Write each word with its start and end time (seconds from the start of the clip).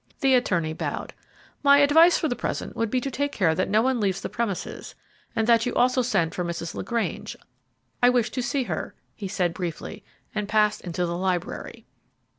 The 0.21 0.33
attorney 0.33 0.73
bowed. 0.73 1.13
"My 1.61 1.77
advice 1.77 2.17
for 2.17 2.27
the 2.27 2.35
present 2.35 2.75
would 2.75 2.89
be 2.89 2.99
to 3.01 3.11
take 3.11 3.31
care 3.31 3.53
that 3.53 3.69
no 3.69 3.83
one 3.83 3.99
leaves 3.99 4.19
the 4.21 4.29
premises, 4.29 4.95
and 5.35 5.45
that 5.45 5.67
you 5.67 5.75
also 5.75 6.01
send 6.01 6.33
for 6.33 6.43
Mrs. 6.43 6.73
LaGrange; 6.73 7.37
I 8.01 8.09
wish 8.09 8.31
to 8.31 8.41
see 8.41 8.63
her," 8.63 8.95
he 9.13 9.27
said 9.27 9.53
briefly, 9.53 10.03
and 10.33 10.49
passed 10.49 10.81
into 10.81 11.05
the 11.05 11.15
library. 11.15 11.85